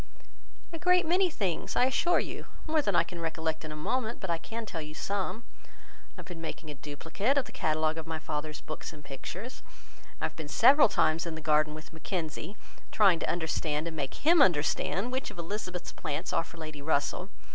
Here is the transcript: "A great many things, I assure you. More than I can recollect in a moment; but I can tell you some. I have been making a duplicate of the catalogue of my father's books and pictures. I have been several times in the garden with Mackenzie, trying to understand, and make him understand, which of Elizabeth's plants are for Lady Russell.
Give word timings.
"A 0.73 0.79
great 0.79 1.05
many 1.05 1.29
things, 1.29 1.75
I 1.75 1.85
assure 1.85 2.19
you. 2.19 2.47
More 2.65 2.81
than 2.81 2.95
I 2.95 3.03
can 3.03 3.19
recollect 3.21 3.63
in 3.63 3.71
a 3.71 3.75
moment; 3.75 4.19
but 4.19 4.31
I 4.31 4.39
can 4.39 4.65
tell 4.65 4.81
you 4.81 4.95
some. 4.95 5.43
I 5.63 6.15
have 6.15 6.25
been 6.25 6.41
making 6.41 6.71
a 6.71 6.73
duplicate 6.73 7.37
of 7.37 7.45
the 7.45 7.51
catalogue 7.51 7.99
of 7.99 8.07
my 8.07 8.17
father's 8.17 8.61
books 8.61 8.91
and 8.93 9.05
pictures. 9.05 9.61
I 10.19 10.25
have 10.25 10.35
been 10.35 10.47
several 10.47 10.89
times 10.89 11.27
in 11.27 11.35
the 11.35 11.39
garden 11.39 11.75
with 11.75 11.93
Mackenzie, 11.93 12.57
trying 12.91 13.19
to 13.19 13.29
understand, 13.29 13.85
and 13.87 13.95
make 13.95 14.15
him 14.15 14.41
understand, 14.41 15.11
which 15.11 15.29
of 15.29 15.37
Elizabeth's 15.37 15.91
plants 15.91 16.33
are 16.33 16.43
for 16.43 16.57
Lady 16.57 16.81
Russell. 16.81 17.29